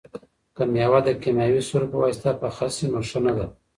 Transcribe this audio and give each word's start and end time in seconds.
که 0.55 0.63
مېوه 0.73 0.99
د 1.05 1.09
کیمیاوي 1.21 1.61
سرو 1.69 1.91
په 1.91 1.97
واسطه 2.03 2.31
پخه 2.41 2.67
شي 2.75 2.85
نو 2.91 2.99
ښه 3.09 3.19
نه 3.25 3.33
ده. 3.37 3.45